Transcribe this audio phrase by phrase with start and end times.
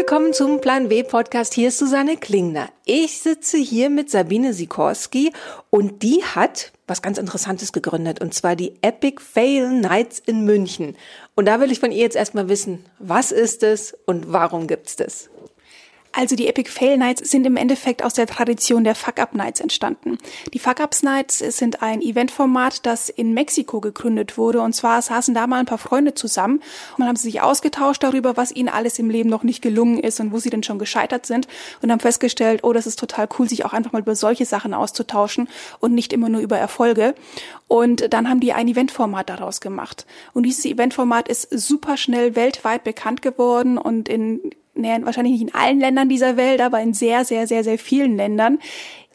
[0.00, 1.52] willkommen zum Plan W Podcast.
[1.52, 2.70] Hier ist Susanne Klingner.
[2.86, 5.30] Ich sitze hier mit Sabine Sikorski
[5.68, 10.96] und die hat was ganz Interessantes gegründet und zwar die Epic Fail Nights in München.
[11.34, 14.96] Und da will ich von ihr jetzt erstmal wissen, was ist es und warum gibt's
[14.96, 15.28] das?
[16.20, 20.18] Also die Epic Fail Nights sind im Endeffekt aus der Tradition der Fuck-Up Nights entstanden.
[20.52, 24.60] Die Fuck-Ups Nights sind ein Eventformat, das in Mexiko gegründet wurde.
[24.60, 26.60] Und zwar saßen da mal ein paar Freunde zusammen
[26.98, 30.30] und haben sich ausgetauscht darüber, was ihnen alles im Leben noch nicht gelungen ist und
[30.30, 31.48] wo sie denn schon gescheitert sind.
[31.80, 34.74] Und haben festgestellt, oh, das ist total cool, sich auch einfach mal über solche Sachen
[34.74, 37.14] auszutauschen und nicht immer nur über Erfolge.
[37.66, 40.04] Und dann haben die ein Eventformat daraus gemacht.
[40.34, 44.42] Und dieses Eventformat ist super schnell weltweit bekannt geworden und in
[44.80, 48.16] nee, wahrscheinlich nicht in allen Ländern dieser Welt, aber in sehr, sehr, sehr, sehr vielen
[48.16, 48.58] Ländern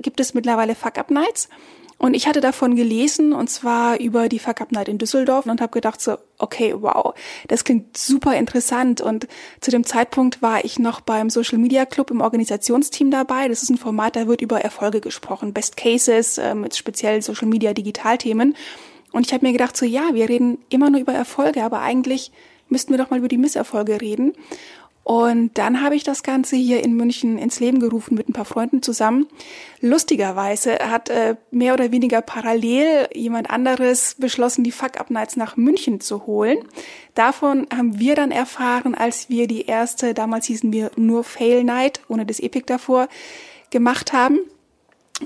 [0.02, 1.50] gibt es mittlerweile Fuck-Up-Nights.
[1.98, 5.62] Und ich hatte davon gelesen, und zwar über die Fuck Up Night in Düsseldorf und
[5.62, 7.14] habe gedacht so, okay, wow,
[7.48, 9.00] das klingt super interessant.
[9.00, 9.28] Und
[9.62, 13.48] zu dem Zeitpunkt war ich noch beim Social Media Club im Organisationsteam dabei.
[13.48, 17.48] Das ist ein Format, da wird über Erfolge gesprochen, Best Cases, äh, mit speziell Social
[17.48, 18.56] Media Digitalthemen.
[19.14, 22.34] Und ich habe mir gedacht so, ja, wir reden immer nur über Erfolge, aber eigentlich
[22.68, 24.34] müssten wir doch mal über die Misserfolge reden.
[25.06, 28.44] Und dann habe ich das Ganze hier in München ins Leben gerufen mit ein paar
[28.44, 29.28] Freunden zusammen.
[29.80, 36.26] Lustigerweise hat äh, mehr oder weniger parallel jemand anderes beschlossen, die Fuck-Up-Nights nach München zu
[36.26, 36.58] holen.
[37.14, 42.02] Davon haben wir dann erfahren, als wir die erste, damals hießen wir nur Fail Night,
[42.08, 43.08] ohne das Epic davor,
[43.70, 44.40] gemacht haben.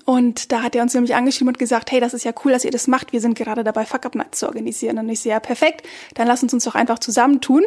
[0.06, 2.64] Und da hat er uns nämlich angeschrieben und gesagt, hey, das ist ja cool, dass
[2.64, 3.12] ihr das macht.
[3.12, 5.00] Wir sind gerade dabei, Fuck-Up-Nights zu organisieren.
[5.00, 7.66] Und ich sehe, ja, perfekt, dann lass uns uns doch einfach zusammentun.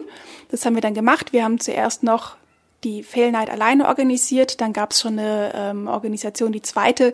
[0.50, 1.32] Das haben wir dann gemacht.
[1.32, 2.36] Wir haben zuerst noch
[2.84, 4.60] die Fail Night alleine organisiert.
[4.60, 7.12] Dann gab es schon eine ähm, Organisation, die zweite,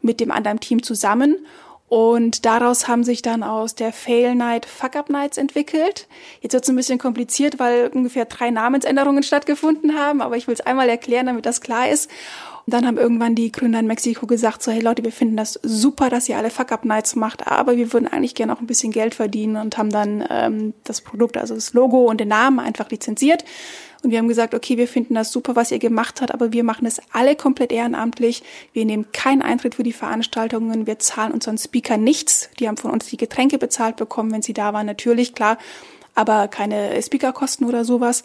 [0.00, 1.36] mit dem anderen Team zusammen.
[1.88, 6.08] Und daraus haben sich dann aus der Fail Night Fuck-Up Nights entwickelt.
[6.40, 10.54] Jetzt wird es ein bisschen kompliziert, weil ungefähr drei Namensänderungen stattgefunden haben, aber ich will
[10.54, 12.10] es einmal erklären, damit das klar ist.
[12.68, 16.10] Dann haben irgendwann die Gründer in Mexiko gesagt, so hey Leute, wir finden das super,
[16.10, 19.56] dass ihr alle Fuck-Up-Nights macht, aber wir würden eigentlich gerne auch ein bisschen Geld verdienen
[19.56, 23.44] und haben dann ähm, das Produkt, also das Logo und den Namen einfach lizenziert.
[24.02, 26.64] Und wir haben gesagt, okay, wir finden das super, was ihr gemacht habt, aber wir
[26.64, 28.42] machen es alle komplett ehrenamtlich.
[28.72, 30.86] Wir nehmen keinen Eintritt für die Veranstaltungen.
[30.88, 32.50] Wir zahlen unseren Speaker nichts.
[32.58, 35.58] Die haben von uns die Getränke bezahlt bekommen, wenn sie da waren, natürlich, klar,
[36.14, 38.24] aber keine Speakerkosten oder sowas.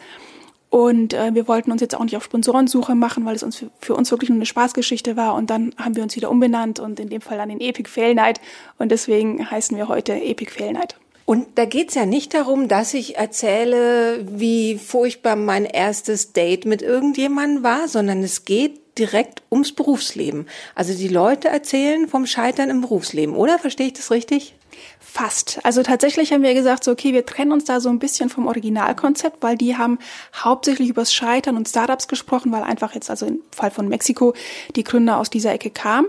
[0.71, 3.93] Und äh, wir wollten uns jetzt auch nicht auf Sponsorensuche machen, weil es uns für,
[3.93, 5.35] uns wirklich nur eine Spaßgeschichte war.
[5.35, 8.15] Und dann haben wir uns wieder umbenannt und in dem Fall dann in Epic Fail
[8.15, 8.39] Night.
[8.79, 10.95] Und deswegen heißen wir heute Epic Fail Night.
[11.25, 16.81] Und da geht's ja nicht darum, dass ich erzähle, wie furchtbar mein erstes Date mit
[16.81, 20.47] irgendjemandem war, sondern es geht direkt ums Berufsleben.
[20.73, 23.59] Also die Leute erzählen vom Scheitern im Berufsleben, oder?
[23.59, 24.55] Verstehe ich das richtig?
[24.99, 25.59] Fast.
[25.63, 28.47] Also tatsächlich haben wir gesagt, so okay, wir trennen uns da so ein bisschen vom
[28.47, 29.99] Originalkonzept, weil die haben
[30.33, 34.33] hauptsächlich übers Scheitern und Startups gesprochen, weil einfach jetzt, also im Fall von Mexiko,
[34.75, 36.07] die Gründer aus dieser Ecke kamen.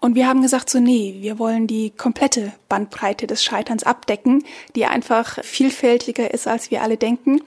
[0.00, 4.44] Und wir haben gesagt, so nee, wir wollen die komplette Bandbreite des Scheiterns abdecken,
[4.76, 7.40] die einfach vielfältiger ist, als wir alle denken.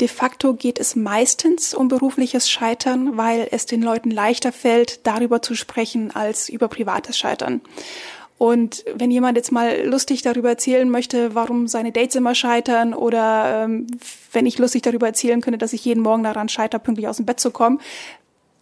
[0.00, 5.42] De facto geht es meistens um berufliches Scheitern, weil es den Leuten leichter fällt, darüber
[5.42, 7.60] zu sprechen, als über privates Scheitern.
[8.38, 13.64] Und wenn jemand jetzt mal lustig darüber erzählen möchte, warum seine Dates immer scheitern oder
[13.64, 13.86] ähm,
[14.32, 17.26] wenn ich lustig darüber erzählen könnte, dass ich jeden Morgen daran scheitere, pünktlich aus dem
[17.26, 17.80] Bett zu kommen,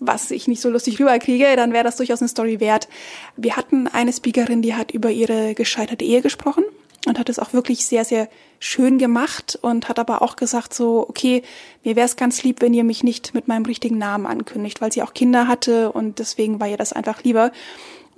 [0.01, 2.89] was ich nicht so lustig rüberkriege, dann wäre das durchaus eine Story wert.
[3.37, 6.65] Wir hatten eine Speakerin, die hat über ihre gescheiterte Ehe gesprochen
[7.07, 11.07] und hat es auch wirklich sehr, sehr schön gemacht und hat aber auch gesagt so,
[11.09, 11.43] okay,
[11.85, 14.93] mir wäre es ganz lieb, wenn ihr mich nicht mit meinem richtigen Namen ankündigt, weil
[14.93, 17.53] sie auch Kinder hatte und deswegen war ihr das einfach lieber.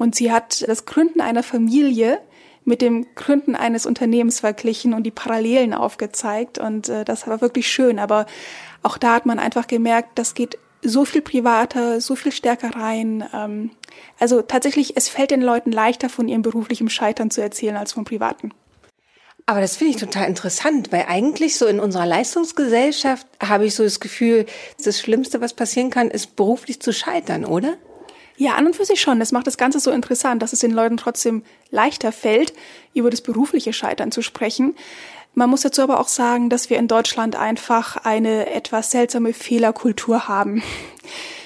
[0.02, 2.18] Und sie hat das Gründen einer Familie
[2.64, 6.58] mit dem Gründen eines Unternehmens verglichen und die Parallelen aufgezeigt.
[6.58, 8.00] Und äh, das war wirklich schön.
[8.00, 8.26] Aber
[8.82, 13.22] auch da hat man einfach gemerkt, das geht so viel privater, so viel stärker rein.
[13.32, 13.70] Ähm,
[14.18, 18.02] also tatsächlich, es fällt den Leuten leichter, von ihrem beruflichen Scheitern zu erzählen, als vom
[18.02, 18.52] privaten.
[19.46, 23.84] Aber das finde ich total interessant, weil eigentlich so in unserer Leistungsgesellschaft habe ich so
[23.84, 24.46] das Gefühl,
[24.84, 27.76] das Schlimmste, was passieren kann, ist beruflich zu scheitern, oder?
[28.36, 29.18] Ja, an und für sich schon.
[29.18, 32.52] Das macht das Ganze so interessant, dass es den Leuten trotzdem leichter fällt,
[32.94, 34.74] über das berufliche Scheitern zu sprechen.
[35.34, 40.28] Man muss dazu aber auch sagen, dass wir in Deutschland einfach eine etwas seltsame Fehlerkultur
[40.28, 40.62] haben.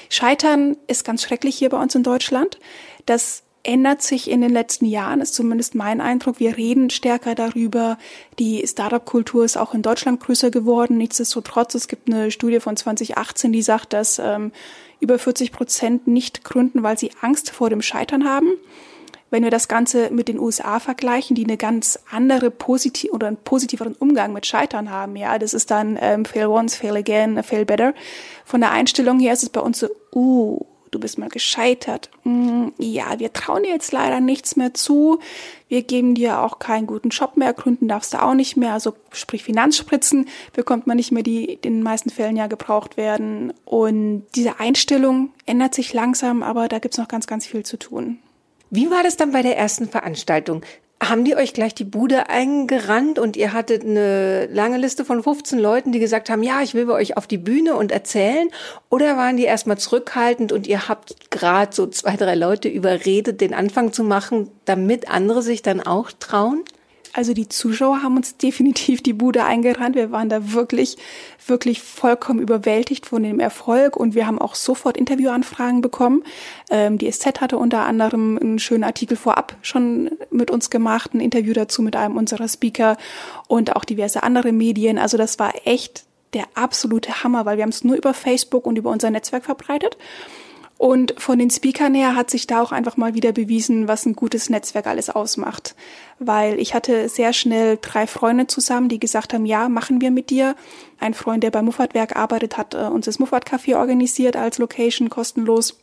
[0.09, 2.59] Scheitern ist ganz schrecklich hier bei uns in Deutschland.
[3.06, 6.38] Das ändert sich in den letzten Jahren, ist zumindest mein Eindruck.
[6.38, 7.99] Wir reden stärker darüber.
[8.38, 10.99] Die Startup-Kultur ist auch in Deutschland größer geworden.
[10.99, 14.53] Nichtsdestotrotz, es gibt eine Studie von 2018, die sagt, dass ähm,
[15.01, 18.49] über 40 Prozent nicht gründen, weil sie Angst vor dem Scheitern haben.
[19.31, 23.37] Wenn wir das Ganze mit den USA vergleichen, die eine ganz andere positiv oder einen
[23.37, 27.65] positiveren Umgang mit Scheitern haben, ja, das ist dann ähm, fail once, fail again, fail
[27.65, 27.93] better.
[28.45, 32.11] Von der Einstellung her ist es bei uns so, uh, du bist mal gescheitert.
[32.25, 35.21] Mm, ja, wir trauen dir jetzt leider nichts mehr zu.
[35.69, 38.73] Wir geben dir auch keinen guten Job mehr, gründen darfst du auch nicht mehr.
[38.73, 43.53] Also sprich Finanzspritzen bekommt man nicht mehr, die in den meisten Fällen ja gebraucht werden.
[43.65, 48.19] Und diese Einstellung ändert sich langsam, aber da gibt's noch ganz, ganz viel zu tun.
[48.71, 50.65] Wie war das dann bei der ersten Veranstaltung?
[51.03, 55.59] Haben die euch gleich die Bude eingerannt und ihr hattet eine lange Liste von 15
[55.59, 58.49] Leuten, die gesagt haben, ja, ich will bei euch auf die Bühne und erzählen?
[58.89, 63.53] Oder waren die erstmal zurückhaltend und ihr habt gerade so zwei, drei Leute überredet, den
[63.53, 66.65] Anfang zu machen, damit andere sich dann auch trauen?
[67.17, 69.97] Also die Zuschauer haben uns definitiv die Bude eingerannt.
[69.97, 70.99] Wir waren da wirklich,
[71.47, 76.23] wirklich vollkommen überwältigt von dem Erfolg und wir haben auch sofort Interviewanfragen bekommen.
[76.71, 81.21] Ähm, die SZ hatte unter anderem einen schönen Artikel vorab schon mit uns gemacht, ein
[81.21, 82.99] Interview dazu mit einem unserer Speaker
[83.49, 84.99] und auch diverse andere Medien.
[84.99, 86.05] Also das war echt
[86.35, 89.97] der absolute Hammer, weil wir haben es nur über Facebook und über unser Netzwerk verbreitet.
[90.78, 94.14] Und von den Speakern her hat sich da auch einfach mal wieder bewiesen, was ein
[94.14, 95.75] gutes Netzwerk alles ausmacht.
[96.19, 100.28] Weil ich hatte sehr schnell drei Freunde zusammen, die gesagt haben, ja, machen wir mit
[100.28, 100.55] dir.
[101.00, 105.08] Ein Freund, der beim Muffatwerk arbeitet, hat äh, uns das Muffat Café organisiert als Location,
[105.08, 105.78] kostenlos.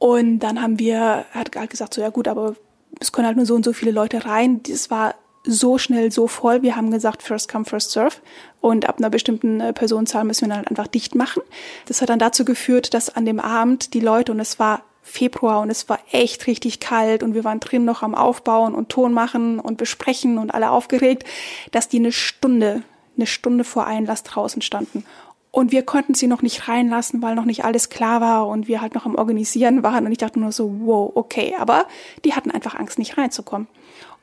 [0.00, 2.56] Und dann haben wir, hat gesagt, so, ja gut, aber
[3.00, 4.62] es können halt nur so und so viele Leute rein.
[4.64, 5.14] Das war
[5.44, 6.62] so schnell, so voll.
[6.62, 8.16] Wir haben gesagt, first come, first serve.
[8.60, 11.42] Und ab einer bestimmten äh, Personenzahl müssen wir dann einfach dicht machen.
[11.86, 15.60] Das hat dann dazu geführt, dass an dem Abend die Leute, und es war Februar
[15.60, 19.12] und es war echt richtig kalt und wir waren drin noch am Aufbauen und Ton
[19.12, 21.24] machen und besprechen und alle aufgeregt,
[21.72, 22.82] dass die eine Stunde,
[23.16, 25.04] eine Stunde vor Einlass draußen standen.
[25.50, 28.80] Und wir konnten sie noch nicht reinlassen, weil noch nicht alles klar war und wir
[28.80, 30.04] halt noch am Organisieren waren.
[30.06, 31.54] Und ich dachte nur so, wow, okay.
[31.60, 31.86] Aber
[32.24, 33.68] die hatten einfach Angst, nicht reinzukommen.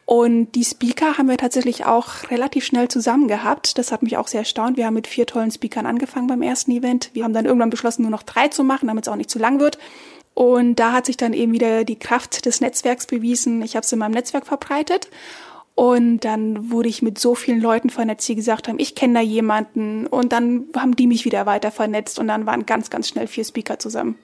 [0.05, 3.77] Und die Speaker haben wir tatsächlich auch relativ schnell zusammen gehabt.
[3.77, 4.75] Das hat mich auch sehr erstaunt.
[4.77, 7.11] Wir haben mit vier tollen Speakern angefangen beim ersten Event.
[7.13, 9.39] Wir haben dann irgendwann beschlossen, nur noch drei zu machen, damit es auch nicht zu
[9.39, 9.77] lang wird.
[10.33, 13.61] Und da hat sich dann eben wieder die Kraft des Netzwerks bewiesen.
[13.61, 15.09] Ich habe es in meinem Netzwerk verbreitet.
[15.75, 19.21] Und dann wurde ich mit so vielen Leuten vernetzt, die gesagt haben, ich kenne da
[19.21, 20.07] jemanden.
[20.07, 22.19] Und dann haben die mich wieder weiter vernetzt.
[22.19, 24.17] Und dann waren ganz, ganz schnell vier Speaker zusammen.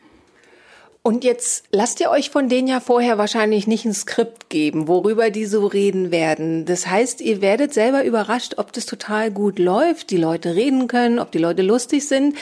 [1.08, 5.30] Und jetzt lasst ihr euch von denen ja vorher wahrscheinlich nicht ein Skript geben, worüber
[5.30, 6.66] die so reden werden.
[6.66, 11.20] Das heißt, ihr werdet selber überrascht, ob das total gut läuft, die Leute reden können,
[11.20, 12.36] ob die Leute lustig sind.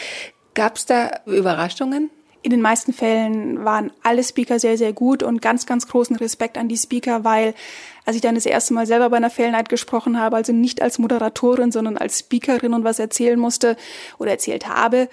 [0.56, 2.10] Gab es da Überraschungen?
[2.42, 6.58] In den meisten Fällen waren alle Speaker sehr, sehr gut und ganz, ganz großen Respekt
[6.58, 7.54] an die Speaker, weil
[8.04, 10.98] als ich dann das erste Mal selber bei einer Fail gesprochen habe, also nicht als
[10.98, 13.78] Moderatorin, sondern als Speakerin und was erzählen musste
[14.18, 15.08] oder erzählt habe,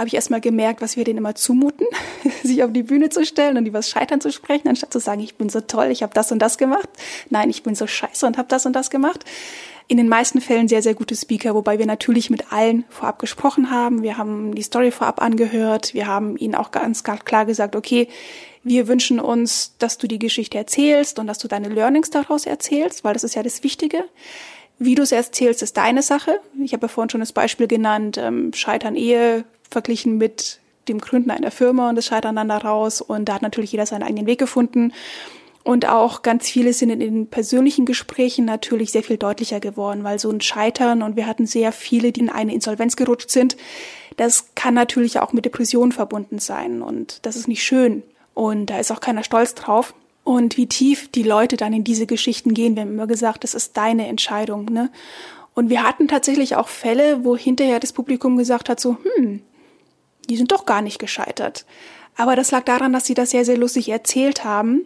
[0.00, 1.86] habe ich erstmal gemerkt, was wir denen immer zumuten,
[2.42, 5.20] sich auf die Bühne zu stellen und über das Scheitern zu sprechen, anstatt zu sagen,
[5.20, 6.88] ich bin so toll, ich habe das und das gemacht.
[7.28, 9.26] Nein, ich bin so scheiße und habe das und das gemacht.
[9.88, 13.70] In den meisten Fällen sehr, sehr gute Speaker, wobei wir natürlich mit allen vorab gesprochen
[13.70, 14.02] haben.
[14.02, 15.92] Wir haben die Story vorab angehört.
[15.92, 18.08] Wir haben ihnen auch ganz klar gesagt, okay,
[18.62, 23.04] wir wünschen uns, dass du die Geschichte erzählst und dass du deine Learnings daraus erzählst,
[23.04, 24.04] weil das ist ja das Wichtige.
[24.78, 26.40] Wie du es erzählst, ist deine Sache.
[26.58, 31.30] Ich habe ja vorhin schon das Beispiel genannt, ähm, Scheitern Ehe, verglichen mit dem Gründen
[31.30, 33.00] einer Firma und das Scheitern dann daraus.
[33.00, 34.92] Und da hat natürlich jeder seinen eigenen Weg gefunden.
[35.62, 40.18] Und auch ganz viele sind in den persönlichen Gesprächen natürlich sehr viel deutlicher geworden, weil
[40.18, 43.56] so ein Scheitern und wir hatten sehr viele, die in eine Insolvenz gerutscht sind.
[44.16, 48.02] Das kann natürlich auch mit Depressionen verbunden sein und das ist nicht schön.
[48.34, 49.94] Und da ist auch keiner stolz drauf.
[50.24, 53.54] Und wie tief die Leute dann in diese Geschichten gehen, wir haben immer gesagt, das
[53.54, 54.66] ist deine Entscheidung.
[54.66, 54.90] Ne?
[55.54, 59.42] Und wir hatten tatsächlich auch Fälle, wo hinterher das Publikum gesagt hat, so, hm,
[60.30, 61.66] die sind doch gar nicht gescheitert.
[62.16, 64.82] Aber das lag daran, dass sie das sehr, sehr lustig erzählt haben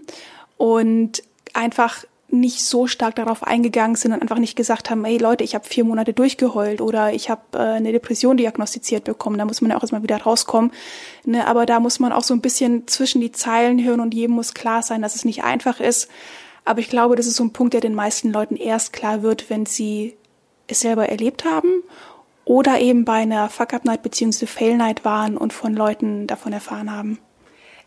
[0.57, 1.23] und
[1.53, 5.55] einfach nicht so stark darauf eingegangen sind und einfach nicht gesagt haben, hey Leute, ich
[5.55, 9.39] habe vier Monate durchgeheult oder ich habe äh, eine Depression diagnostiziert bekommen.
[9.39, 10.73] Da muss man ja auch erstmal wieder rauskommen.
[11.25, 11.47] Ne?
[11.47, 14.55] Aber da muss man auch so ein bisschen zwischen die Zeilen hören und jedem muss
[14.55, 16.09] klar sein, dass es nicht einfach ist.
[16.65, 19.49] Aber ich glaube, das ist so ein Punkt, der den meisten Leuten erst klar wird,
[19.51, 20.17] wenn sie
[20.67, 21.83] es selber erlebt haben
[22.45, 24.47] oder eben bei einer Fuck-Up-Night bzw.
[24.47, 27.19] Fail-Night waren und von Leuten davon erfahren haben.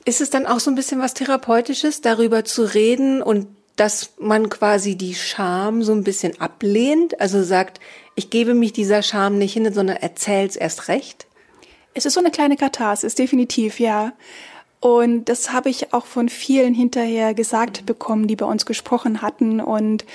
[0.05, 4.49] Ist es dann auch so ein bisschen was Therapeutisches, darüber zu reden und dass man
[4.49, 7.19] quasi die Scham so ein bisschen ablehnt?
[7.19, 7.79] Also sagt,
[8.15, 11.27] ich gebe mich dieser Scham nicht hin, sondern erzähl's erst recht?
[11.93, 14.13] Es ist so eine kleine Katharsis, definitiv, ja.
[14.79, 19.59] Und das habe ich auch von vielen hinterher gesagt bekommen, die bei uns gesprochen hatten.
[19.59, 20.05] Und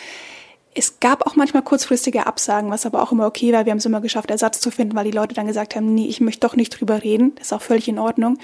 [0.75, 3.67] es gab auch manchmal kurzfristige Absagen, was aber auch immer okay war.
[3.67, 6.07] Wir haben es immer geschafft, Ersatz zu finden, weil die Leute dann gesagt haben, nee,
[6.07, 7.35] ich möchte doch nicht drüber reden.
[7.37, 8.39] Das ist auch völlig in Ordnung.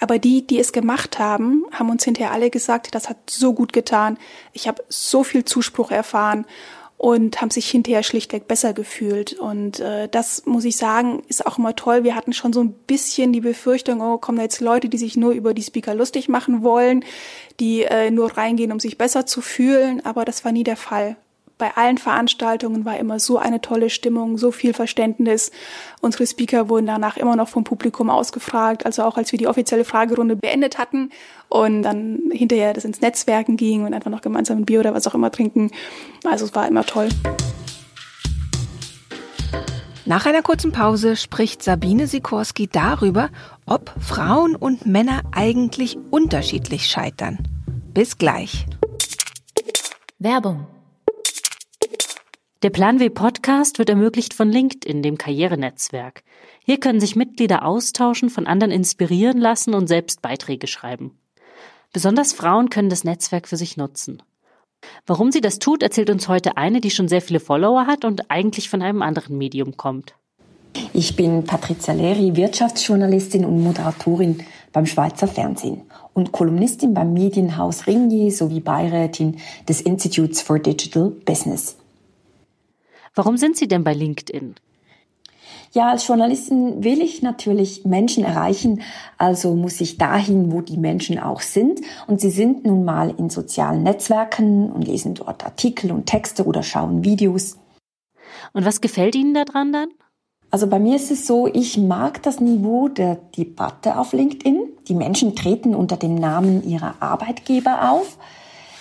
[0.00, 3.72] Aber die, die es gemacht haben, haben uns hinterher alle gesagt, das hat so gut
[3.72, 4.18] getan.
[4.52, 6.44] Ich habe so viel Zuspruch erfahren
[6.98, 9.32] und haben sich hinterher schlichtweg besser gefühlt.
[9.32, 12.04] Und äh, das muss ich sagen, ist auch immer toll.
[12.04, 15.16] Wir hatten schon so ein bisschen die Befürchtung, oh, kommen da jetzt Leute, die sich
[15.16, 17.04] nur über die Speaker lustig machen wollen,
[17.58, 20.04] die äh, nur reingehen, um sich besser zu fühlen.
[20.04, 21.16] Aber das war nie der Fall
[21.56, 25.52] bei allen Veranstaltungen war immer so eine tolle Stimmung, so viel Verständnis.
[26.00, 29.84] Unsere Speaker wurden danach immer noch vom Publikum ausgefragt, also auch als wir die offizielle
[29.84, 31.10] Fragerunde beendet hatten
[31.48, 35.06] und dann hinterher das ins Netzwerken ging und einfach noch gemeinsam ein Bier oder was
[35.06, 35.70] auch immer trinken.
[36.24, 37.08] Also es war immer toll.
[40.06, 43.30] Nach einer kurzen Pause spricht Sabine Sikorski darüber,
[43.64, 47.38] ob Frauen und Männer eigentlich unterschiedlich scheitern.
[47.94, 48.66] Bis gleich.
[50.18, 50.66] Werbung
[52.64, 56.22] der Plan W Podcast wird ermöglicht von LinkedIn, dem Karrierenetzwerk.
[56.64, 61.10] Hier können sich Mitglieder austauschen, von anderen inspirieren lassen und selbst Beiträge schreiben.
[61.92, 64.22] Besonders Frauen können das Netzwerk für sich nutzen.
[65.06, 68.30] Warum sie das tut, erzählt uns heute eine, die schon sehr viele Follower hat und
[68.30, 70.14] eigentlich von einem anderen Medium kommt.
[70.94, 74.42] Ich bin Patricia Leri, Wirtschaftsjournalistin und Moderatorin
[74.72, 75.82] beim Schweizer Fernsehen
[76.14, 79.36] und Kolumnistin beim Medienhaus Ringier sowie Beirätin
[79.68, 81.76] des Institutes for Digital Business.
[83.14, 84.56] Warum sind Sie denn bei LinkedIn?
[85.72, 88.82] Ja, als Journalistin will ich natürlich Menschen erreichen,
[89.18, 91.80] also muss ich dahin, wo die Menschen auch sind.
[92.06, 96.62] Und sie sind nun mal in sozialen Netzwerken und lesen dort Artikel und Texte oder
[96.62, 97.58] schauen Videos.
[98.52, 99.88] Und was gefällt Ihnen daran dann?
[100.52, 104.68] Also bei mir ist es so, ich mag das Niveau der Debatte auf LinkedIn.
[104.86, 108.18] Die Menschen treten unter dem Namen ihrer Arbeitgeber auf.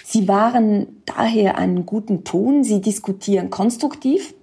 [0.03, 4.33] Sie wahren daher einen guten Ton, sie diskutieren konstruktiv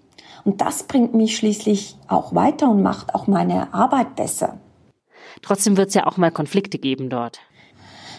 [0.45, 4.59] und das bringt mich schließlich auch weiter und macht auch meine Arbeit besser.
[5.43, 7.41] Trotzdem wird es ja auch mal Konflikte geben dort.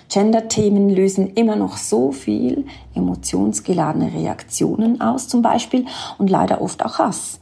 [0.09, 5.85] Gender-Themen lösen immer noch so viel emotionsgeladene Reaktionen aus zum Beispiel
[6.17, 7.39] und leider oft auch Hass.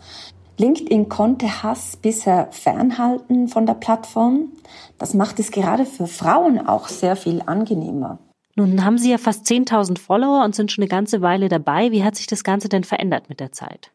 [0.57, 4.49] LinkedIn konnte Hass bisher fernhalten von der Plattform.
[4.97, 8.19] Das macht es gerade für Frauen auch sehr viel angenehmer.
[8.59, 11.93] Nun haben Sie ja fast 10.000 Follower und sind schon eine ganze Weile dabei.
[11.93, 13.89] Wie hat sich das Ganze denn verändert mit der Zeit?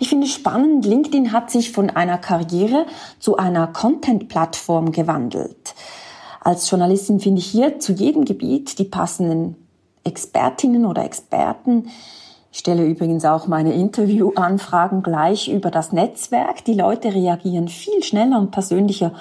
[0.00, 2.86] Ich finde es spannend, LinkedIn hat sich von einer Karriere
[3.20, 5.76] zu einer Content-Plattform gewandelt.
[6.40, 9.54] Als Journalistin finde ich hier zu jedem Gebiet die passenden
[10.02, 11.88] Expertinnen oder Experten.
[12.50, 16.64] Ich stelle übrigens auch meine Interviewanfragen gleich über das Netzwerk.
[16.64, 19.12] Die Leute reagieren viel schneller und persönlicher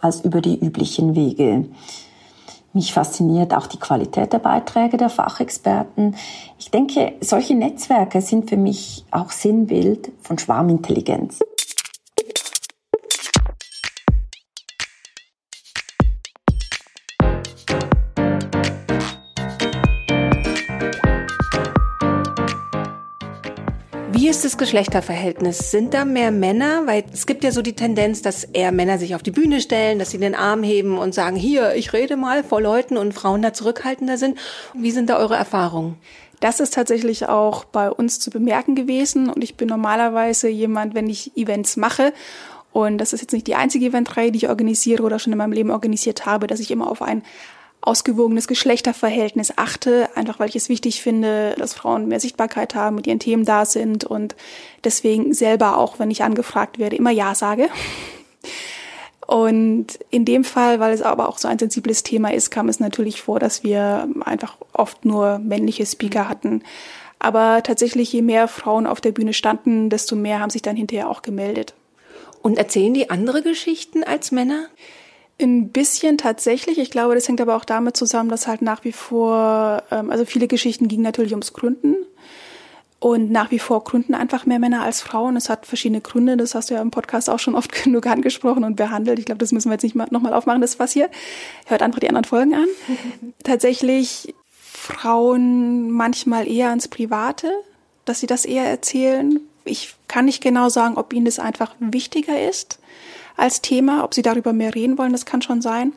[0.00, 1.64] als über die üblichen Wege.
[2.74, 6.16] Mich fasziniert auch die Qualität der Beiträge der Fachexperten.
[6.58, 11.38] Ich denke, solche Netzwerke sind für mich auch Sinnbild von Schwarmintelligenz.
[24.24, 25.70] Wie ist das Geschlechterverhältnis?
[25.70, 26.86] Sind da mehr Männer?
[26.86, 29.98] Weil es gibt ja so die Tendenz, dass eher Männer sich auf die Bühne stellen,
[29.98, 33.42] dass sie den Arm heben und sagen, hier, ich rede mal vor Leuten und Frauen
[33.42, 34.38] da zurückhaltender sind.
[34.72, 35.96] Wie sind da eure Erfahrungen?
[36.40, 41.10] Das ist tatsächlich auch bei uns zu bemerken gewesen und ich bin normalerweise jemand, wenn
[41.10, 42.14] ich Events mache
[42.72, 45.52] und das ist jetzt nicht die einzige Eventreihe, die ich organisiere oder schon in meinem
[45.52, 47.24] Leben organisiert habe, dass ich immer auf ein
[47.86, 53.06] ausgewogenes Geschlechterverhältnis achte, einfach weil ich es wichtig finde, dass Frauen mehr Sichtbarkeit haben, mit
[53.06, 54.34] ihren Themen da sind und
[54.82, 57.68] deswegen selber auch, wenn ich angefragt werde, immer Ja sage.
[59.26, 62.80] Und in dem Fall, weil es aber auch so ein sensibles Thema ist, kam es
[62.80, 66.62] natürlich vor, dass wir einfach oft nur männliche Speaker hatten.
[67.18, 71.08] Aber tatsächlich, je mehr Frauen auf der Bühne standen, desto mehr haben sich dann hinterher
[71.08, 71.74] auch gemeldet.
[72.42, 74.66] Und erzählen die andere Geschichten als Männer?
[75.40, 76.78] Ein bisschen tatsächlich.
[76.78, 80.24] Ich glaube, das hängt aber auch damit zusammen, dass halt nach wie vor, ähm, also
[80.24, 81.96] viele Geschichten gingen natürlich ums Gründen.
[83.00, 85.36] Und nach wie vor gründen einfach mehr Männer als Frauen.
[85.36, 86.36] Es hat verschiedene Gründe.
[86.36, 89.18] Das hast du ja im Podcast auch schon oft genug angesprochen und behandelt.
[89.18, 91.10] Ich glaube, das müssen wir jetzt nicht mal, nochmal aufmachen, das was hier.
[91.66, 92.66] Hört einfach die anderen Folgen an.
[93.42, 97.50] Tatsächlich Frauen manchmal eher ins Private,
[98.04, 99.40] dass sie das eher erzählen.
[99.64, 102.78] Ich kann nicht genau sagen, ob ihnen das einfach wichtiger ist
[103.36, 104.04] als Thema.
[104.04, 105.92] Ob sie darüber mehr reden wollen, das kann schon sein.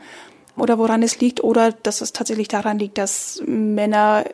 [0.56, 1.44] Oder woran es liegt.
[1.44, 4.26] Oder dass es tatsächlich daran liegt, dass Männer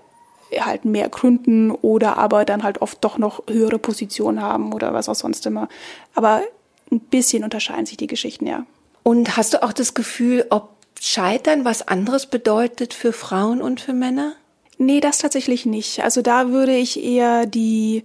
[0.59, 5.09] halt mehr gründen oder aber dann halt oft doch noch höhere Positionen haben oder was
[5.09, 5.67] auch sonst immer.
[6.15, 6.43] Aber
[6.91, 8.65] ein bisschen unterscheiden sich die Geschichten, ja.
[9.03, 10.69] Und hast du auch das Gefühl, ob
[10.99, 14.33] Scheitern was anderes bedeutet für Frauen und für Männer?
[14.77, 16.03] Nee, das tatsächlich nicht.
[16.03, 18.03] Also da würde ich eher die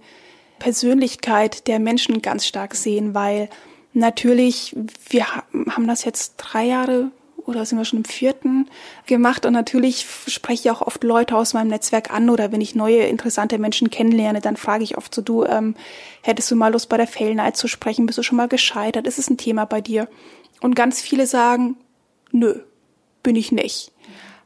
[0.59, 3.49] Persönlichkeit der Menschen ganz stark sehen, weil
[3.93, 4.75] Natürlich,
[5.09, 7.11] wir haben das jetzt drei Jahre
[7.49, 8.69] oder sind wir schon im vierten
[9.07, 9.45] gemacht.
[9.45, 13.03] Und natürlich spreche ich auch oft Leute aus meinem Netzwerk an oder wenn ich neue
[13.03, 15.75] interessante Menschen kennenlerne, dann frage ich oft so, du, ähm,
[16.21, 18.05] hättest du mal Lust bei der Fail Night zu sprechen?
[18.05, 19.07] Bist du schon mal gescheitert?
[19.07, 20.07] Ist es ein Thema bei dir?
[20.61, 21.77] Und ganz viele sagen,
[22.31, 22.59] nö,
[23.23, 23.91] bin ich nicht.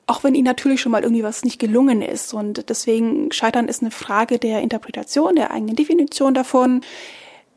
[0.05, 2.33] Auch wenn ihnen natürlich schon mal irgendwie was nicht gelungen ist.
[2.33, 6.81] Und deswegen Scheitern ist eine Frage der Interpretation, der eigenen Definition davon.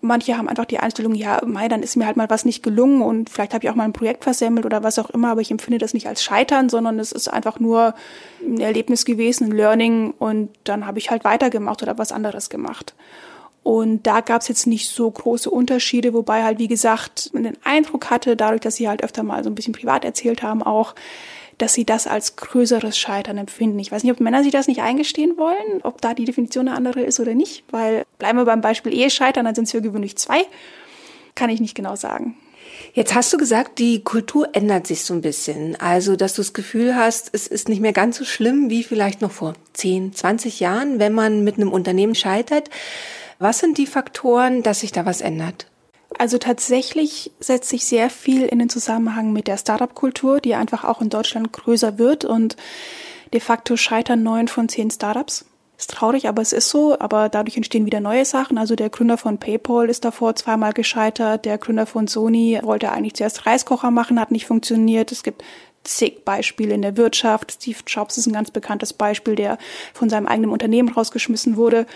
[0.01, 3.03] Manche haben einfach die Einstellung, ja, mei, dann ist mir halt mal was nicht gelungen
[3.03, 5.51] und vielleicht habe ich auch mal ein Projekt versemmelt oder was auch immer, aber ich
[5.51, 7.95] empfinde das nicht als Scheitern, sondern es ist einfach nur
[8.41, 12.95] ein Erlebnis gewesen, ein Learning und dann habe ich halt weitergemacht oder was anderes gemacht.
[13.63, 17.59] Und da gab es jetzt nicht so große Unterschiede, wobei halt, wie gesagt, man den
[17.65, 20.95] Eindruck hatte, dadurch, dass sie halt öfter mal so ein bisschen privat erzählt haben, auch,
[21.59, 23.79] dass sie das als größeres Scheitern empfinden.
[23.79, 26.77] Ich weiß nicht, ob Männer sich das nicht eingestehen wollen, ob da die Definition eine
[26.77, 30.17] andere ist oder nicht, weil bleiben wir beim Beispiel Ehescheitern, dann sind es für gewöhnlich
[30.17, 30.43] zwei.
[31.35, 32.37] Kann ich nicht genau sagen.
[32.93, 35.77] Jetzt hast du gesagt, die Kultur ändert sich so ein bisschen.
[35.77, 39.21] Also, dass du das Gefühl hast, es ist nicht mehr ganz so schlimm wie vielleicht
[39.21, 42.71] noch vor 10, 20 Jahren, wenn man mit einem Unternehmen scheitert.
[43.39, 45.67] Was sind die Faktoren, dass sich da was ändert?
[46.19, 51.01] Also tatsächlich setzt sich sehr viel in den Zusammenhang mit der Startup-Kultur, die einfach auch
[51.01, 52.57] in Deutschland größer wird und
[53.33, 55.45] de facto scheitern neun von zehn Startups.
[55.79, 56.99] Ist traurig, aber es ist so.
[56.99, 58.57] Aber dadurch entstehen wieder neue Sachen.
[58.57, 61.45] Also der Gründer von PayPal ist davor zweimal gescheitert.
[61.45, 65.13] Der Gründer von Sony wollte eigentlich zuerst Reiskocher machen, hat nicht funktioniert.
[65.13, 65.45] Es gibt
[65.85, 67.53] zig Beispiele in der Wirtschaft.
[67.53, 69.59] Steve Jobs ist ein ganz bekanntes Beispiel, der
[69.93, 71.87] von seinem eigenen Unternehmen rausgeschmissen wurde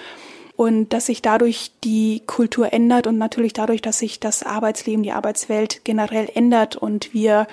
[0.61, 5.13] und dass sich dadurch die Kultur ändert und natürlich dadurch, dass sich das Arbeitsleben, die
[5.13, 7.47] Arbeitswelt generell ändert und wir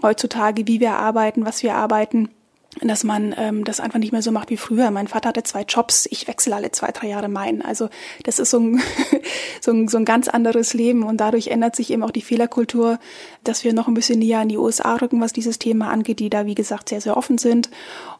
[0.00, 2.30] heutzutage, wie wir arbeiten, was wir arbeiten,
[2.82, 4.90] dass man ähm, das einfach nicht mehr so macht wie früher.
[4.90, 7.62] Mein Vater hatte zwei Jobs, ich wechsle alle zwei, drei Jahre meinen.
[7.62, 7.88] Also
[8.24, 8.80] das ist so ein,
[9.60, 12.98] so, ein, so ein ganz anderes Leben und dadurch ändert sich eben auch die Fehlerkultur,
[13.44, 16.30] dass wir noch ein bisschen näher an die USA rücken, was dieses Thema angeht, die
[16.30, 17.70] da, wie gesagt, sehr, sehr offen sind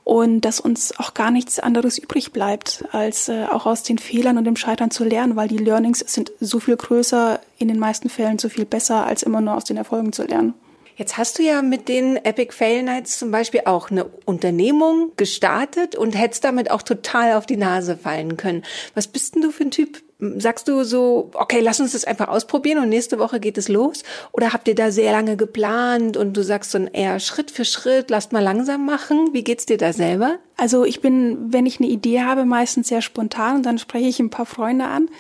[0.05, 4.39] und dass uns auch gar nichts anderes übrig bleibt, als äh, auch aus den Fehlern
[4.39, 8.09] und dem Scheitern zu lernen, weil die Learnings sind so viel größer, in den meisten
[8.09, 10.55] Fällen so viel besser, als immer nur aus den Erfolgen zu lernen.
[10.97, 15.95] Jetzt hast du ja mit den Epic Fail Nights zum Beispiel auch eine Unternehmung gestartet
[15.95, 18.63] und hättest damit auch total auf die Nase fallen können.
[18.95, 20.03] Was bist denn du für ein Typ?
[20.19, 24.05] Sagst du so, okay, lass uns das einfach ausprobieren und nächste Woche geht es los?
[24.33, 28.09] Oder habt ihr da sehr lange geplant und du sagst so eher Schritt für Schritt,
[28.09, 29.35] lasst mal langsam machen?
[29.35, 30.39] Wie geht's dir da selber?
[30.57, 34.19] Also ich bin, wenn ich eine Idee habe, meistens sehr spontan und dann spreche ich
[34.19, 35.11] ein paar Freunde an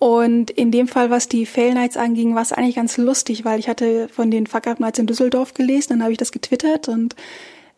[0.00, 3.60] und in dem Fall, was die Fail Nights anging, war es eigentlich ganz lustig, weil
[3.60, 6.88] ich hatte von den Fuck Up Nights in Düsseldorf gelesen, dann habe ich das getwittert
[6.88, 7.14] und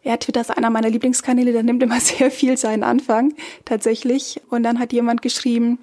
[0.04, 4.40] ja, Twitter ist einer meiner Lieblingskanäle, der nimmt immer sehr viel seinen Anfang, tatsächlich.
[4.50, 5.80] Und dann hat jemand geschrieben,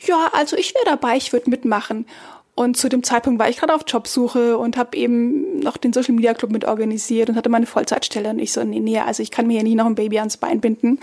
[0.00, 2.06] ja, also ich wäre dabei, ich würde mitmachen.
[2.54, 6.14] Und zu dem Zeitpunkt war ich gerade auf Jobsuche und habe eben noch den Social
[6.14, 8.30] Media Club mit organisiert und hatte meine Vollzeitstelle.
[8.30, 10.38] Und ich so, nee, nee, also ich kann mir ja nicht noch ein Baby ans
[10.38, 10.98] Bein binden.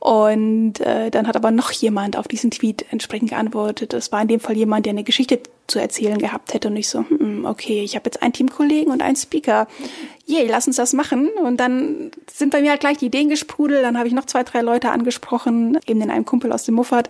[0.00, 3.92] Und äh, dann hat aber noch jemand auf diesen Tweet entsprechend geantwortet.
[3.92, 6.68] Das war in dem Fall jemand, der eine Geschichte zu erzählen gehabt hätte.
[6.68, 9.66] Und ich so, hm, okay, ich habe jetzt einen Teamkollegen und einen Speaker.
[10.26, 11.28] Yay, lass uns das machen.
[11.42, 13.82] Und dann sind bei mir halt gleich die Ideen gesprudelt.
[13.82, 17.08] Dann habe ich noch zwei, drei Leute angesprochen, eben den einen Kumpel aus dem Muffat.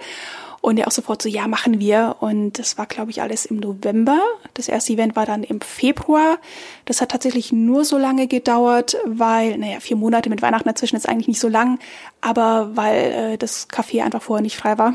[0.61, 2.17] Und der auch sofort so, ja, machen wir.
[2.21, 4.19] Und das war, glaube ich, alles im November.
[4.55, 6.39] Das erste Event war dann im Februar.
[6.85, 11.09] Das hat tatsächlich nur so lange gedauert, weil, naja, vier Monate mit Weihnachten dazwischen ist
[11.09, 11.79] eigentlich nicht so lang,
[12.21, 14.95] aber weil äh, das Café einfach vorher nicht frei war.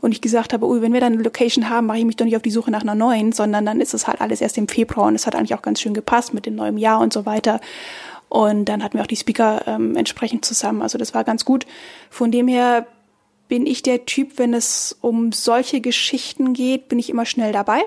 [0.00, 2.24] Und ich gesagt habe, ui, wenn wir dann eine Location haben, mache ich mich doch
[2.24, 4.66] nicht auf die Suche nach einer neuen, sondern dann ist es halt alles erst im
[4.66, 7.24] Februar und es hat eigentlich auch ganz schön gepasst mit dem neuen Jahr und so
[7.24, 7.60] weiter.
[8.28, 10.82] Und dann hatten wir auch die Speaker ähm, entsprechend zusammen.
[10.82, 11.66] Also das war ganz gut.
[12.10, 12.86] Von dem her
[13.48, 17.80] bin ich der Typ, wenn es um solche Geschichten geht, bin ich immer schnell dabei.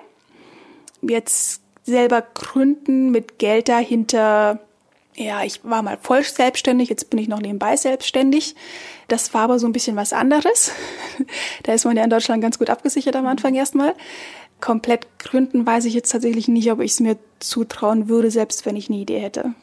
[1.01, 4.59] Jetzt selber gründen mit Geld dahinter.
[5.15, 8.55] Ja, ich war mal voll selbstständig, jetzt bin ich noch nebenbei selbstständig.
[9.07, 10.71] Das war aber so ein bisschen was anderes.
[11.63, 13.93] da ist man ja in Deutschland ganz gut abgesichert am Anfang erstmal.
[14.61, 18.75] Komplett gründen weiß ich jetzt tatsächlich nicht, ob ich es mir zutrauen würde, selbst wenn
[18.75, 19.53] ich eine Idee hätte.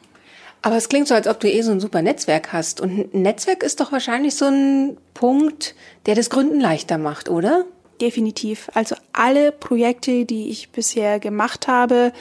[0.61, 2.81] Aber es klingt so, als ob du eh so ein super Netzwerk hast.
[2.81, 7.65] Und ein Netzwerk ist doch wahrscheinlich so ein Punkt, der das Gründen leichter macht, oder?
[8.01, 8.69] Definitiv.
[8.73, 12.11] Also alle Projekte, die ich bisher gemacht habe,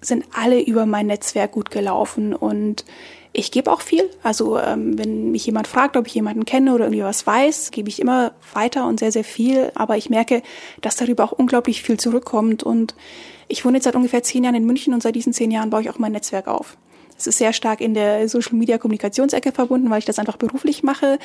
[0.00, 2.84] sind alle über mein Netzwerk gut gelaufen und
[3.32, 4.08] ich gebe auch viel.
[4.22, 7.88] Also ähm, wenn mich jemand fragt, ob ich jemanden kenne oder irgendwie was weiß, gebe
[7.88, 9.72] ich immer weiter und sehr, sehr viel.
[9.74, 10.42] Aber ich merke,
[10.80, 12.62] dass darüber auch unglaublich viel zurückkommt.
[12.62, 12.94] Und
[13.48, 15.82] ich wohne jetzt seit ungefähr zehn Jahren in München und seit diesen zehn Jahren baue
[15.82, 16.76] ich auch mein Netzwerk auf.
[17.16, 20.82] Es ist sehr stark in der Social Media Kommunikationsecke verbunden, weil ich das einfach beruflich
[20.82, 21.18] mache.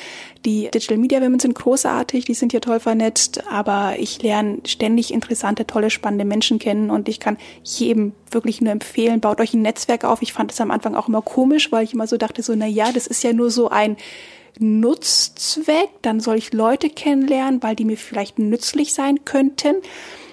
[0.44, 5.12] Die Digital Media Women sind großartig, die sind hier toll vernetzt, aber ich lerne ständig
[5.12, 9.62] interessante, tolle, spannende Menschen kennen und ich kann jedem wirklich nur empfehlen, baut euch ein
[9.62, 10.22] Netzwerk auf.
[10.22, 12.66] Ich fand es am Anfang auch immer komisch, weil ich immer so dachte, so, na
[12.66, 13.96] ja, das ist ja nur so ein
[14.58, 19.76] Nutzzweck, dann soll ich Leute kennenlernen, weil die mir vielleicht nützlich sein könnten.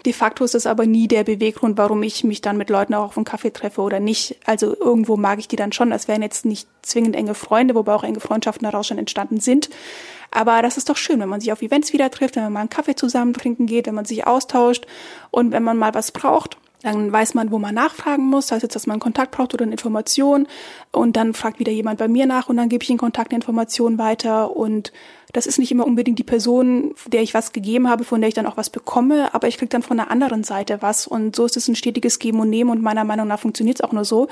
[0.05, 3.05] De facto ist es aber nie der Beweggrund, warum ich mich dann mit Leuten auch
[3.05, 4.37] auf einen Kaffee treffe oder nicht.
[4.45, 5.89] Also irgendwo mag ich die dann schon.
[5.89, 9.69] Das wären jetzt nicht zwingend enge Freunde, wobei auch enge Freundschaften daraus schon entstanden sind.
[10.31, 12.59] Aber das ist doch schön, wenn man sich auf Events wieder trifft, wenn man mal
[12.61, 14.85] einen Kaffee zusammen trinken geht, wenn man sich austauscht
[15.31, 18.47] und wenn man mal was braucht dann weiß man, wo man nachfragen muss.
[18.47, 20.47] Das heißt jetzt, dass man Kontakt braucht oder eine Information.
[20.91, 23.37] Und dann fragt wieder jemand bei mir nach und dann gebe ich den Kontakt eine
[23.37, 24.55] Information weiter.
[24.55, 24.91] Und
[25.33, 28.35] das ist nicht immer unbedingt die Person, der ich was gegeben habe, von der ich
[28.35, 31.07] dann auch was bekomme, aber ich kriege dann von der anderen Seite was.
[31.07, 33.83] Und so ist es ein stetiges Geben und Nehmen und meiner Meinung nach funktioniert es
[33.83, 34.27] auch nur so.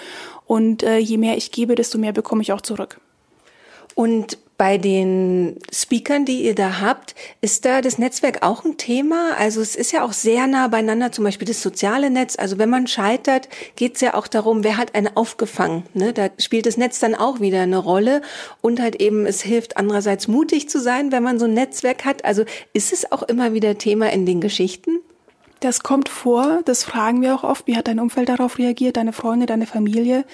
[0.45, 2.99] Und äh, je mehr ich gebe, desto mehr bekomme ich auch zurück.
[3.95, 9.35] Und bei den Speakern, die ihr da habt, ist da das Netzwerk auch ein Thema?
[9.37, 12.37] Also es ist ja auch sehr nah beieinander, zum Beispiel das soziale Netz.
[12.37, 15.83] Also wenn man scheitert, geht es ja auch darum, wer hat einen aufgefangen.
[15.93, 16.13] Ne?
[16.13, 18.21] Da spielt das Netz dann auch wieder eine Rolle.
[18.61, 22.23] Und halt eben, es hilft andererseits mutig zu sein, wenn man so ein Netzwerk hat.
[22.23, 25.01] Also ist es auch immer wieder Thema in den Geschichten?
[25.59, 27.65] Das kommt vor, das fragen wir auch oft.
[27.67, 30.25] Wie hat dein Umfeld darauf reagiert, deine Freunde, deine Familie?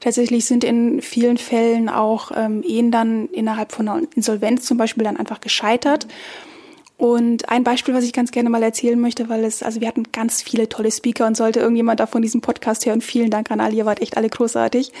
[0.00, 5.04] Tatsächlich sind in vielen Fällen auch ähm, Ehen dann innerhalb von einer Insolvenz zum Beispiel
[5.04, 6.06] dann einfach gescheitert.
[6.96, 10.04] Und ein Beispiel, was ich ganz gerne mal erzählen möchte, weil es, also wir hatten
[10.12, 13.74] ganz viele tolle Speaker und sollte irgendjemand davon diesen Podcast hören, vielen Dank an alle,
[13.74, 14.92] ihr wart echt alle großartig.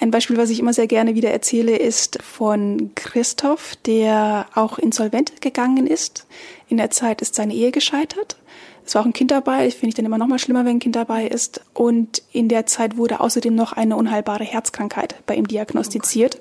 [0.00, 5.40] Ein Beispiel, was ich immer sehr gerne wieder erzähle, ist von Christoph, der auch insolvent
[5.40, 6.26] gegangen ist.
[6.68, 8.36] In der Zeit ist seine Ehe gescheitert
[8.84, 10.80] es war auch ein Kind dabei, finde ich dann immer noch mal schlimmer, wenn ein
[10.80, 11.60] Kind dabei ist.
[11.72, 16.40] Und in der Zeit wurde außerdem noch eine unheilbare Herzkrankheit bei ihm diagnostiziert.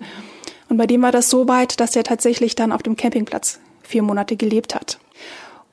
[0.69, 4.03] Und bei dem war das so weit, dass er tatsächlich dann auf dem Campingplatz vier
[4.03, 4.99] Monate gelebt hat.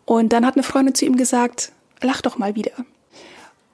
[0.04, 2.72] Und dann hat eine Freundin zu ihm gesagt, lach doch mal wieder.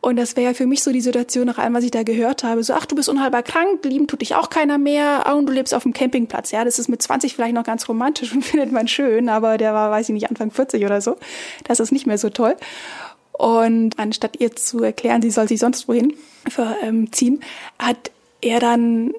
[0.04, 2.44] Und das wäre ja für mich so die Situation nach allem, was ich da gehört
[2.44, 2.62] habe.
[2.62, 5.72] So, ach, du bist unheilbar krank, lieben tut dich auch keiner mehr, und du lebst
[5.72, 6.50] auf dem Campingplatz.
[6.50, 9.72] Ja, das ist mit 20 vielleicht noch ganz romantisch und findet man schön, aber der
[9.72, 11.16] war, weiß ich nicht, Anfang 40 oder so.
[11.64, 12.54] Das ist nicht mehr so toll.
[13.32, 16.12] Und anstatt ihr zu erklären, sie soll sich sonst wohin
[16.50, 17.40] verziehen,
[17.78, 18.10] hat
[18.42, 19.14] er dann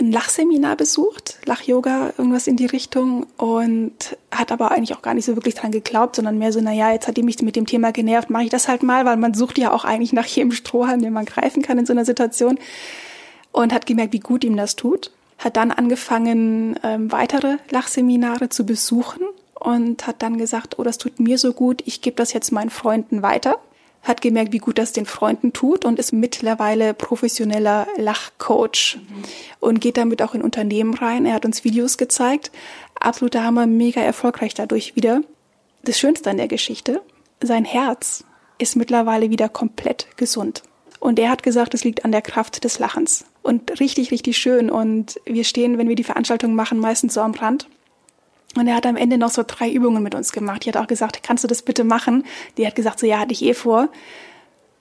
[0.00, 5.24] ein Lachseminar besucht, Lach-Yoga, irgendwas in die Richtung und hat aber eigentlich auch gar nicht
[5.24, 7.92] so wirklich dran geglaubt, sondern mehr so, naja, jetzt hat die mich mit dem Thema
[7.92, 11.02] genervt, mache ich das halt mal, weil man sucht ja auch eigentlich nach jedem Strohhalm,
[11.02, 12.58] den man greifen kann in so einer Situation
[13.52, 15.10] und hat gemerkt, wie gut ihm das tut.
[15.38, 19.22] Hat dann angefangen, ähm, weitere Lachseminare zu besuchen
[19.54, 22.70] und hat dann gesagt, oh, das tut mir so gut, ich gebe das jetzt meinen
[22.70, 23.58] Freunden weiter
[24.02, 29.22] hat gemerkt, wie gut das den Freunden tut und ist mittlerweile professioneller Lachcoach mhm.
[29.60, 31.26] und geht damit auch in Unternehmen rein.
[31.26, 32.50] Er hat uns Videos gezeigt.
[32.98, 35.22] Absoluter Hammer, mega erfolgreich dadurch wieder.
[35.82, 37.02] Das Schönste an der Geschichte,
[37.40, 38.24] sein Herz
[38.58, 40.62] ist mittlerweile wieder komplett gesund.
[41.00, 43.24] Und er hat gesagt, es liegt an der Kraft des Lachens.
[43.42, 44.68] Und richtig, richtig schön.
[44.68, 47.68] Und wir stehen, wenn wir die Veranstaltung machen, meistens so am Rand
[48.58, 50.64] und er hat am Ende noch so drei Übungen mit uns gemacht.
[50.64, 52.24] Die hat auch gesagt, kannst du das bitte machen?
[52.56, 53.88] Die hat gesagt, so ja, hatte ich eh vor.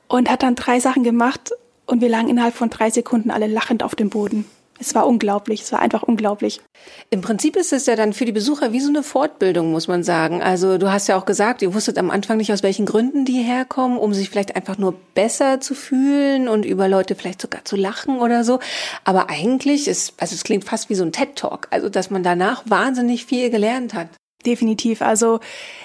[0.07, 1.51] Und hat dann drei Sachen gemacht
[1.85, 4.45] und wir lagen innerhalb von drei Sekunden alle lachend auf dem Boden.
[4.79, 6.61] Es war unglaublich, es war einfach unglaublich.
[7.09, 10.03] Im Prinzip ist es ja dann für die Besucher wie so eine Fortbildung, muss man
[10.03, 10.41] sagen.
[10.41, 13.41] Also du hast ja auch gesagt, ihr wusstet am Anfang nicht, aus welchen Gründen die
[13.41, 17.75] herkommen, um sich vielleicht einfach nur besser zu fühlen und über Leute vielleicht sogar zu
[17.75, 18.59] lachen oder so.
[19.03, 22.63] Aber eigentlich ist, also es klingt fast wie so ein TED-Talk, also dass man danach
[22.65, 24.09] wahnsinnig viel gelernt hat.
[24.45, 25.01] Definitiv.
[25.01, 25.39] Also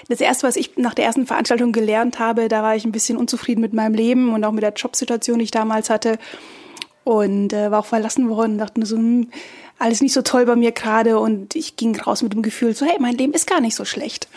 [0.08, 3.16] das erste, was ich nach der ersten Veranstaltung gelernt habe, da war ich ein bisschen
[3.16, 6.18] unzufrieden mit meinem Leben und auch mit der Jobsituation, die ich damals hatte
[7.04, 9.28] und äh, war auch verlassen worden, dachte mir so, hm,
[9.78, 12.86] alles nicht so toll bei mir gerade und ich ging raus mit dem Gefühl so,
[12.86, 14.28] hey, mein Leben ist gar nicht so schlecht.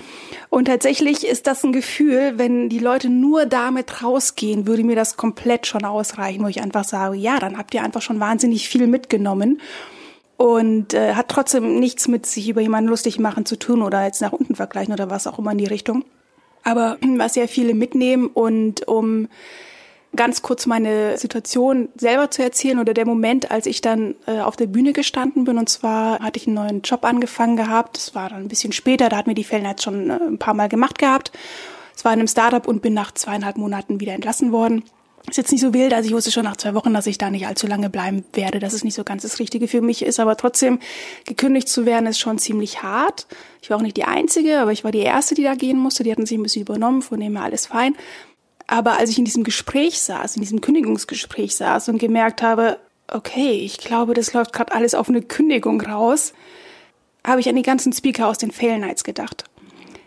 [0.49, 5.17] Und tatsächlich ist das ein Gefühl, wenn die Leute nur damit rausgehen, würde mir das
[5.17, 8.87] komplett schon ausreichen, wo ich einfach sage, ja, dann habt ihr einfach schon wahnsinnig viel
[8.87, 9.61] mitgenommen
[10.37, 14.21] und äh, hat trotzdem nichts mit sich über jemanden lustig machen zu tun oder jetzt
[14.21, 16.05] nach unten vergleichen oder was auch immer in die Richtung.
[16.63, 19.27] Aber was ja viele mitnehmen und um
[20.15, 24.55] ganz kurz meine Situation selber zu erzählen oder der Moment, als ich dann äh, auf
[24.55, 25.57] der Bühne gestanden bin.
[25.57, 27.97] Und zwar hatte ich einen neuen Job angefangen gehabt.
[27.97, 30.53] Das war dann ein bisschen später, da hat mir die Fellnight schon äh, ein paar
[30.53, 31.31] Mal gemacht gehabt.
[31.95, 34.83] Es war in einem Startup und bin nach zweieinhalb Monaten wieder entlassen worden.
[35.27, 37.31] Ist jetzt nicht so wild, also ich wusste schon nach zwei Wochen, dass ich da
[37.31, 40.19] nicht allzu lange bleiben werde, dass es nicht so ganz das Richtige für mich ist,
[40.19, 40.77] aber trotzdem
[41.25, 43.25] gekündigt zu werden ist schon ziemlich hart.
[43.59, 46.03] Ich war auch nicht die Einzige, aber ich war die Erste, die da gehen musste.
[46.03, 47.95] Die hatten sich ein bisschen übernommen, von dem her alles fein.
[48.67, 53.51] Aber als ich in diesem Gespräch saß, in diesem Kündigungsgespräch saß und gemerkt habe, okay,
[53.51, 56.33] ich glaube, das läuft gerade alles auf eine Kündigung raus,
[57.25, 59.45] habe ich an die ganzen Speaker aus den Fail Nights gedacht.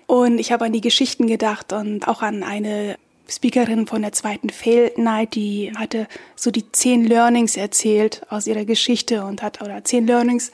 [0.07, 2.97] Und ich habe an die Geschichten gedacht und auch an eine
[3.29, 8.65] Speakerin von der zweiten Fail Night, die hatte so die zehn Learnings erzählt aus ihrer
[8.65, 10.51] Geschichte und hat, oder zehn Learnings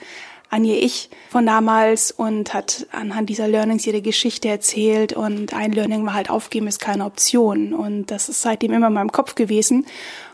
[0.55, 5.13] an ihr Ich von damals und hat anhand dieser Learnings ihre Geschichte erzählt.
[5.13, 7.75] Und ein Learning war halt aufgeben ist keine Option.
[7.75, 9.85] Und das ist seitdem immer in meinem Kopf gewesen.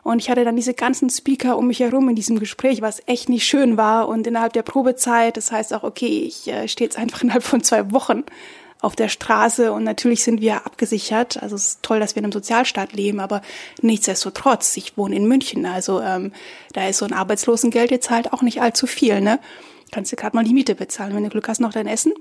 [0.02, 3.30] Und ich hatte dann diese ganzen Speaker um mich herum in diesem Gespräch, was echt
[3.30, 4.08] nicht schön war.
[4.08, 7.62] Und innerhalb der Probezeit, das heißt auch, okay, ich äh, stehe jetzt einfach innerhalb von
[7.62, 8.24] zwei Wochen
[8.82, 9.72] auf der Straße.
[9.72, 11.42] Und natürlich sind wir abgesichert.
[11.42, 13.40] Also es ist toll, dass wir in einem Sozialstaat leben, aber
[13.80, 16.32] nichtsdestotrotz, ich wohne in München, also ähm,
[16.74, 19.38] da ist so ein Arbeitslosengeld jetzt halt auch nicht allzu viel, ne?
[19.92, 22.12] Kannst du gerade mal die Miete bezahlen, wenn du Glück hast, noch dein Essen.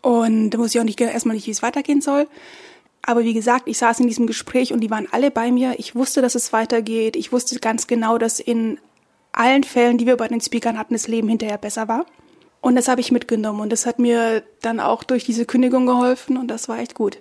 [0.00, 2.26] Und da muss ich auch nicht erstmal nicht, wie es weitergehen soll.
[3.02, 5.74] Aber wie gesagt, ich saß in diesem Gespräch und die waren alle bei mir.
[5.78, 7.16] Ich wusste, dass es weitergeht.
[7.16, 8.78] Ich wusste ganz genau, dass in
[9.32, 12.06] allen Fällen, die wir bei den Speakern hatten, das Leben hinterher besser war.
[12.60, 16.36] Und das habe ich mitgenommen und das hat mir dann auch durch diese Kündigung geholfen
[16.36, 17.18] und das war echt gut.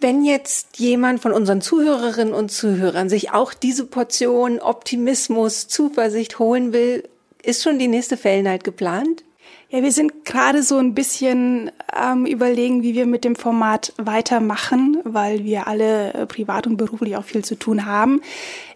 [0.00, 6.72] Wenn jetzt jemand von unseren Zuhörerinnen und Zuhörern sich auch diese Portion Optimismus, Zuversicht holen
[6.72, 7.08] will,
[7.42, 9.24] ist schon die nächste Fellnight geplant?
[9.74, 14.98] Ja, wir sind gerade so ein bisschen ähm, überlegen, wie wir mit dem Format weitermachen,
[15.02, 18.20] weil wir alle äh, privat und beruflich auch viel zu tun haben.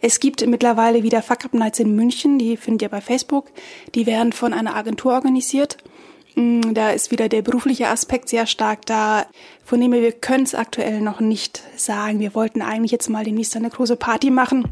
[0.01, 3.53] Es gibt mittlerweile wieder Fuck Up Nights in München, die findet ihr bei Facebook.
[3.95, 5.77] Die werden von einer Agentur organisiert.
[6.35, 9.25] Mm, da ist wieder der berufliche Aspekt sehr stark da.
[9.65, 12.19] Von dem her, wir können es aktuell noch nicht sagen.
[12.19, 14.65] Wir wollten eigentlich jetzt mal demnächst eine große Party machen.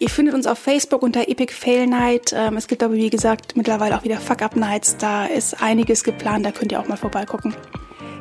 [0.00, 2.32] Ihr findet uns auf Facebook unter Epic Fail Night.
[2.36, 4.96] Ähm, es gibt aber, wie gesagt, mittlerweile auch wieder Fuck Up Nights.
[4.96, 7.54] Da ist einiges geplant, da könnt ihr auch mal vorbeigucken.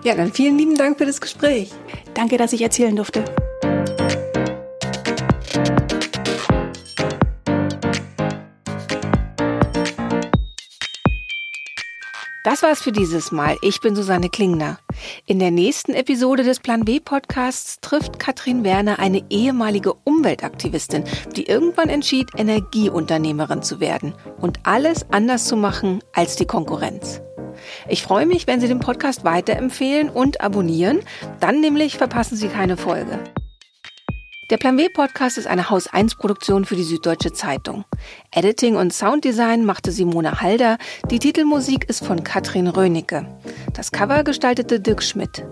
[0.03, 1.71] Ja, dann vielen lieben Dank für das Gespräch.
[2.15, 3.25] Danke, dass ich erzählen durfte.
[12.47, 13.57] Das war's für dieses Mal.
[13.61, 14.79] Ich bin Susanne Klingner.
[15.25, 21.03] In der nächsten Episode des Plan B Podcasts trifft Katrin Werner eine ehemalige Umweltaktivistin,
[21.35, 27.19] die irgendwann entschied, Energieunternehmerin zu werden und alles anders zu machen als die Konkurrenz.
[27.89, 31.01] Ich freue mich, wenn Sie den Podcast weiterempfehlen und abonnieren,
[31.41, 33.19] dann nämlich verpassen Sie keine Folge.
[34.49, 37.83] Der Plan W Podcast ist eine Haus 1 Produktion für die Süddeutsche Zeitung.
[38.31, 40.77] Editing und Sounddesign machte Simone Halder.
[41.11, 43.27] Die Titelmusik ist von Katrin Rönicke.
[43.73, 45.45] Das Cover gestaltete Dirk Schmidt.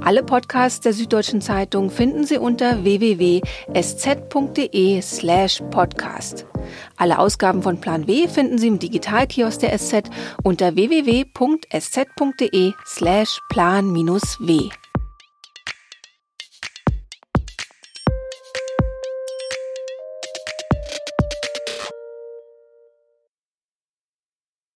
[0.00, 3.42] Alle Podcasts der Süddeutschen Zeitung finden Sie unter www.sz.de
[5.02, 6.46] slash podcast.
[6.96, 10.04] Alle Ausgaben von Plan W finden Sie im Digitalkiosk der SZ
[10.44, 14.70] unter www.sz.de slash plan-w.